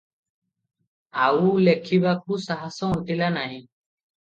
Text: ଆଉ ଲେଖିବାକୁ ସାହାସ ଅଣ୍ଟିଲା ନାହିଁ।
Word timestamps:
ଆଉ 1.25 1.51
ଲେଖିବାକୁ 1.67 2.41
ସାହାସ 2.49 2.91
ଅଣ୍ଟିଲା 2.97 3.31
ନାହିଁ। 3.39 3.63